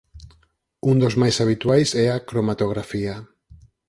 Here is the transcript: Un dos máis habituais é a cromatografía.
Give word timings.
Un 0.91 0.95
dos 1.03 1.15
máis 1.21 1.35
habituais 1.41 1.89
é 2.05 2.07
a 2.11 2.23
cromatografía. 2.29 3.15